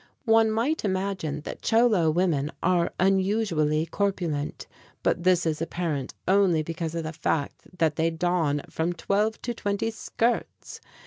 [0.25, 4.65] One might imagine that Cholo women are unusually corpulent;
[5.03, 9.53] but this is apparent only because of the fact that they don from twelve to
[9.53, 10.81] twenty skirts.